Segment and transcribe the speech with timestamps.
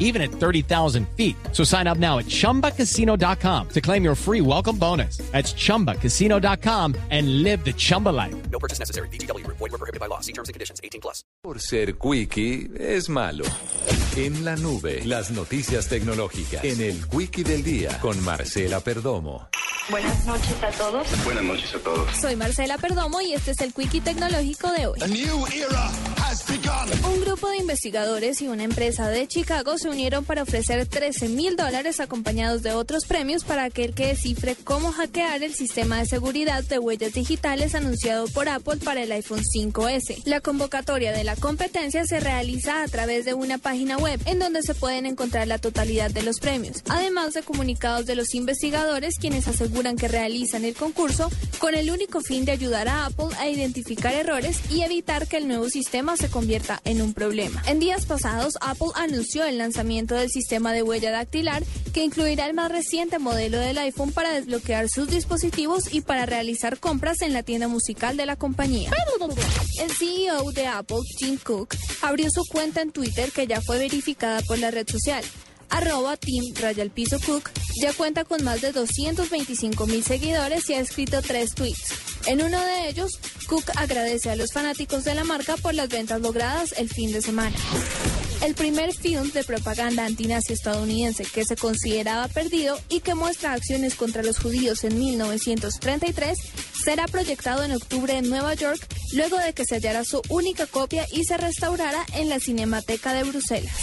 [0.00, 1.36] even at 30,000 feet.
[1.52, 5.18] So sign up now at chumbacasino.com to claim your free welcome bonus.
[5.30, 8.34] That's chumbacasino.com and live the Chumba life.
[8.50, 9.08] No purchase necessary.
[9.10, 9.46] BGW.
[9.46, 10.18] Void were prohibited by law.
[10.18, 10.80] See terms and conditions.
[10.82, 11.22] 18 plus.
[11.44, 13.44] Por ser quickie es malo.
[14.16, 16.64] En la nube, las noticias tecnológicas.
[16.64, 19.48] En el quickie del día con Marcela Perdomo.
[19.90, 21.24] Buenas noches a todos.
[21.24, 22.16] Buenas noches a todos.
[22.16, 25.00] Soy Marcela Perdomo y este es el Quickie Tecnológico de hoy.
[25.02, 25.90] A new era.
[27.04, 31.56] Un grupo de investigadores y una empresa de Chicago se unieron para ofrecer 13 mil
[31.56, 36.62] dólares acompañados de otros premios para aquel que descifre cómo hackear el sistema de seguridad
[36.62, 40.22] de huellas digitales anunciado por Apple para el iPhone 5S.
[40.26, 44.62] La convocatoria de la competencia se realiza a través de una página web en donde
[44.62, 49.48] se pueden encontrar la totalidad de los premios, además de comunicados de los investigadores quienes
[49.48, 54.14] aseguran que realizan el concurso con el único fin de ayudar a Apple a identificar
[54.14, 56.28] errores y evitar que el nuevo sistema se
[56.84, 57.62] en un problema.
[57.66, 62.54] En días pasados, Apple anunció el lanzamiento del sistema de huella dactilar que incluirá el
[62.54, 67.42] más reciente modelo del iPhone para desbloquear sus dispositivos y para realizar compras en la
[67.42, 68.90] tienda musical de la compañía.
[69.80, 74.40] El CEO de Apple, Tim Cook, abrió su cuenta en Twitter que ya fue verificada
[74.42, 75.24] por la red social
[75.70, 80.80] arroba Team Rayal Piso Cook, ya cuenta con más de 225 mil seguidores y ha
[80.80, 81.94] escrito tres tweets.
[82.26, 83.12] En uno de ellos,
[83.46, 87.22] Cook agradece a los fanáticos de la marca por las ventas logradas el fin de
[87.22, 87.56] semana.
[88.42, 93.94] El primer film de propaganda antinazi estadounidense que se consideraba perdido y que muestra acciones
[93.94, 96.38] contra los judíos en 1933
[96.82, 98.80] será proyectado en octubre en Nueva York
[99.12, 103.24] luego de que se hallara su única copia y se restaurara en la Cinemateca de
[103.24, 103.76] Bruselas.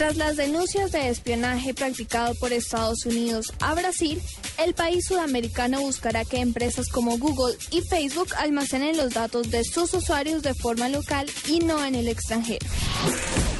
[0.00, 4.18] Tras las denuncias de espionaje practicado por Estados Unidos a Brasil,
[4.56, 9.92] el país sudamericano buscará que empresas como Google y Facebook almacenen los datos de sus
[9.92, 12.66] usuarios de forma local y no en el extranjero.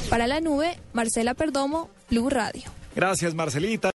[0.09, 2.63] Para la nube, Marcela Perdomo, Blue Radio.
[2.95, 3.89] Gracias, Marcelita.